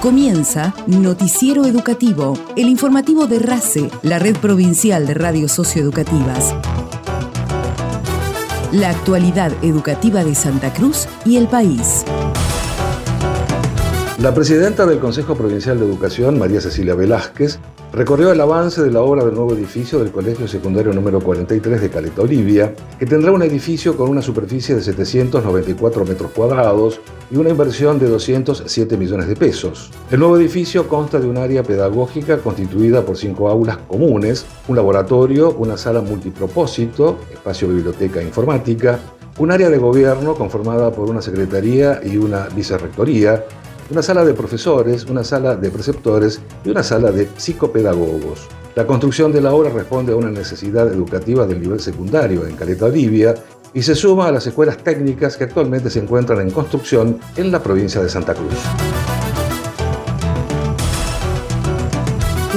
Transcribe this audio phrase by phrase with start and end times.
[0.00, 6.54] Comienza Noticiero Educativo, el informativo de RACE, la red provincial de radios socioeducativas.
[8.70, 12.04] La actualidad educativa de Santa Cruz y el país.
[14.18, 17.60] La presidenta del Consejo Provincial de Educación, María Cecilia Velázquez,
[17.92, 21.88] recorrió el avance de la obra del nuevo edificio del Colegio Secundario número 43 de
[21.88, 27.50] Caleta Olivia, que tendrá un edificio con una superficie de 794 metros cuadrados y una
[27.50, 29.92] inversión de 207 millones de pesos.
[30.10, 35.52] El nuevo edificio consta de un área pedagógica constituida por cinco aulas comunes, un laboratorio,
[35.52, 38.98] una sala multipropósito, espacio biblioteca informática,
[39.38, 43.44] un área de gobierno conformada por una secretaría y una vicerrectoría,
[43.90, 48.46] una sala de profesores, una sala de preceptores y una sala de psicopedagogos.
[48.74, 52.84] La construcción de la obra responde a una necesidad educativa del nivel secundario en Caleta
[52.84, 53.34] Olivia
[53.72, 57.62] y se suma a las escuelas técnicas que actualmente se encuentran en construcción en la
[57.62, 58.54] provincia de Santa Cruz.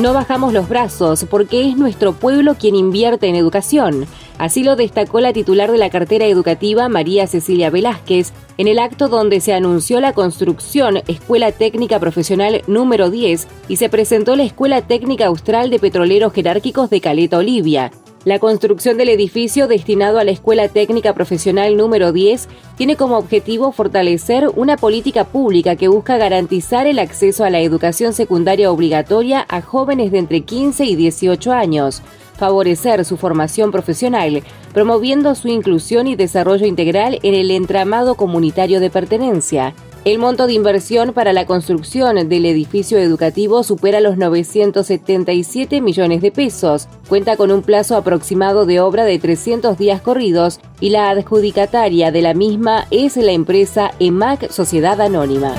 [0.00, 4.06] No bajamos los brazos porque es nuestro pueblo quien invierte en educación.
[4.40, 9.08] Así lo destacó la titular de la cartera educativa, María Cecilia Velázquez, en el acto
[9.08, 14.80] donde se anunció la construcción Escuela Técnica Profesional número 10 y se presentó la Escuela
[14.80, 17.90] Técnica Austral de Petroleros Jerárquicos de Caleta Olivia.
[18.24, 23.72] La construcción del edificio destinado a la Escuela Técnica Profesional número 10 tiene como objetivo
[23.72, 29.60] fortalecer una política pública que busca garantizar el acceso a la educación secundaria obligatoria a
[29.60, 32.02] jóvenes de entre 15 y 18 años
[32.40, 38.88] favorecer su formación profesional, promoviendo su inclusión y desarrollo integral en el entramado comunitario de
[38.88, 39.74] pertenencia.
[40.06, 46.32] El monto de inversión para la construcción del edificio educativo supera los 977 millones de
[46.32, 52.10] pesos, cuenta con un plazo aproximado de obra de 300 días corridos y la adjudicataria
[52.10, 55.52] de la misma es la empresa EMAC Sociedad Anónima.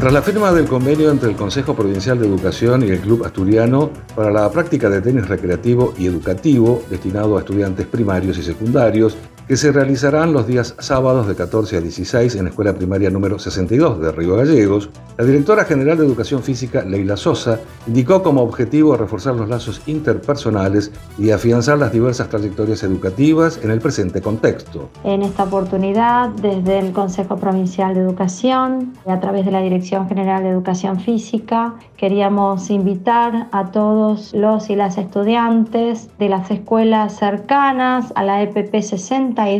[0.00, 3.90] Tras la firma del convenio entre el Consejo Provincial de Educación y el Club Asturiano
[4.16, 9.56] para la práctica de tenis recreativo y educativo destinado a estudiantes primarios y secundarios, que
[9.56, 14.00] se realizarán los días sábados de 14 a 16 en la Escuela Primaria número 62
[14.00, 19.34] de Río Gallegos, la directora general de Educación Física, Leila Sosa, indicó como objetivo reforzar
[19.34, 24.88] los lazos interpersonales y afianzar las diversas trayectorias educativas en el presente contexto.
[25.02, 30.42] En esta oportunidad, desde el Consejo Provincial de Educación a través de la Dirección General
[30.44, 38.12] de Educación Física, queríamos invitar a todos los y las estudiantes de las escuelas cercanas
[38.14, 39.50] a la EPP 60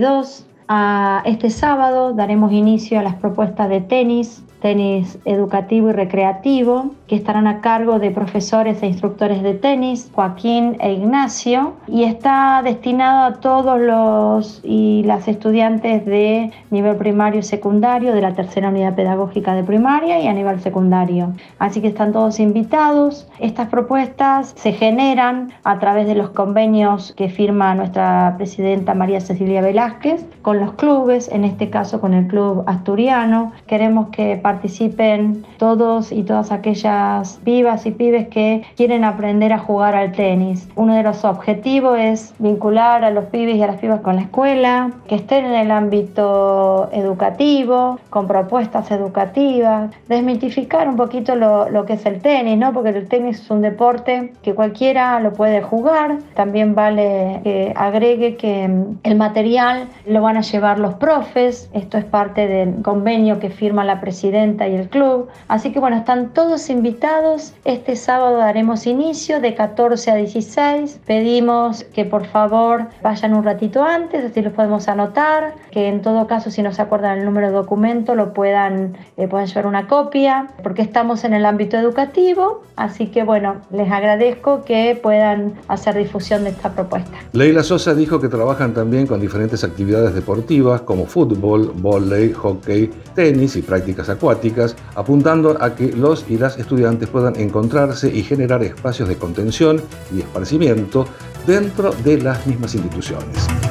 [0.72, 7.16] a este sábado daremos inicio a las propuestas de tenis tenis educativo y recreativo, que
[7.16, 13.24] estarán a cargo de profesores e instructores de tenis, Joaquín e Ignacio, y está destinado
[13.24, 18.94] a todos los y las estudiantes de nivel primario y secundario, de la tercera unidad
[18.94, 21.32] pedagógica de primaria y a nivel secundario.
[21.58, 23.28] Así que están todos invitados.
[23.38, 29.62] Estas propuestas se generan a través de los convenios que firma nuestra presidenta María Cecilia
[29.62, 33.52] Velázquez con los clubes, en este caso con el Club Asturiano.
[33.66, 39.96] Queremos que participen todos y todas aquellas pibas y pibes que quieren aprender a jugar
[39.96, 40.68] al tenis.
[40.76, 44.22] Uno de los objetivos es vincular a los pibes y a las pibas con la
[44.22, 51.86] escuela, que estén en el ámbito educativo, con propuestas educativas, desmitificar un poquito lo, lo
[51.86, 52.72] que es el tenis, ¿no?
[52.72, 56.18] porque el tenis es un deporte que cualquiera lo puede jugar.
[56.34, 58.70] También vale que agregue que
[59.02, 61.68] el material lo van a llevar los profes.
[61.72, 65.28] Esto es parte del convenio que firma la presidencia y el club.
[65.48, 67.54] Así que bueno, están todos invitados.
[67.64, 71.00] Este sábado daremos inicio de 14 a 16.
[71.06, 75.54] Pedimos que por favor vayan un ratito antes, así los podemos anotar.
[75.70, 79.28] Que en todo caso, si no se acuerdan el número de documento, lo puedan, eh,
[79.28, 82.62] puedan llevar una copia, porque estamos en el ámbito educativo.
[82.76, 87.12] Así que bueno, les agradezco que puedan hacer difusión de esta propuesta.
[87.32, 90.39] Leila Sosa dijo que trabajan también con diferentes actividades deportivas
[90.84, 97.08] como fútbol, voleibol, hockey, tenis y prácticas acuáticas apuntando a que los y las estudiantes
[97.08, 99.80] puedan encontrarse y generar espacios de contención
[100.14, 101.06] y esparcimiento
[101.46, 103.69] dentro de las mismas instituciones.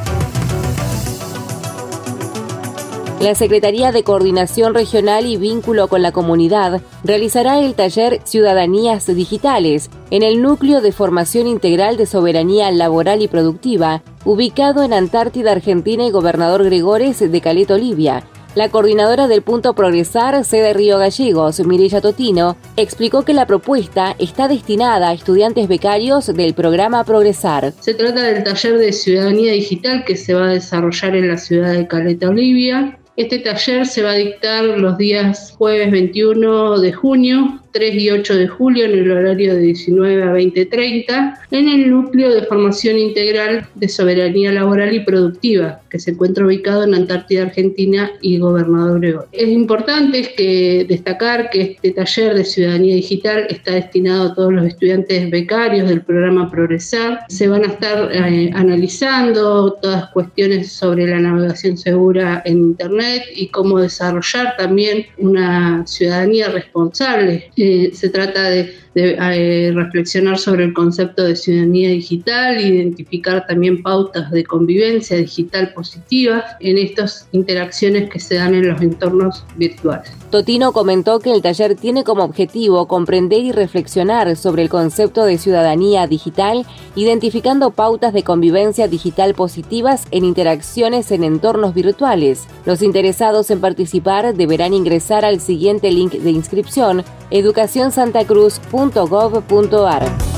[3.20, 9.90] La Secretaría de Coordinación Regional y Vínculo con la Comunidad realizará el taller Ciudadanías Digitales
[10.10, 16.06] en el Núcleo de Formación Integral de Soberanía Laboral y Productiva, ubicado en Antártida, Argentina
[16.06, 18.24] y Gobernador Gregores de Caleta, Olivia,
[18.56, 24.48] la coordinadora del Punto Progresar, sede Río Gallegos, Mirella Totino, explicó que la propuesta está
[24.48, 27.74] destinada a estudiantes becarios del programa Progresar.
[27.80, 31.74] Se trata del taller de ciudadanía digital que se va a desarrollar en la ciudad
[31.74, 32.98] de Caleta, Olivia.
[33.20, 38.36] Este taller se va a dictar los días jueves 21 de junio 3 y 8
[38.36, 43.68] de julio en el horario de 19 a 20.30 en el núcleo de formación integral
[43.76, 49.28] de soberanía laboral y productiva que se encuentra ubicado en Antártida Argentina y Gobernador Gregorio.
[49.32, 54.66] Es importante que destacar que este taller de ciudadanía digital está destinado a todos los
[54.66, 57.22] estudiantes becarios del programa Progresar.
[57.30, 63.48] Se van a estar eh, analizando todas cuestiones sobre la navegación segura en Internet y
[63.48, 71.36] cómo desarrollar también una ciudadanía responsable se trata de, eh, reflexionar sobre el concepto de
[71.36, 78.56] ciudadanía digital, identificar también pautas de convivencia digital positiva en estas interacciones que se dan
[78.56, 80.12] en los entornos virtuales.
[80.32, 85.38] Totino comentó que el taller tiene como objetivo comprender y reflexionar sobre el concepto de
[85.38, 86.66] ciudadanía digital,
[86.96, 92.48] identificando pautas de convivencia digital positivas en interacciones en entornos virtuales.
[92.66, 100.29] Los interesados en participar deberán ingresar al siguiente link de inscripción educacionsantacruz.gov.ar.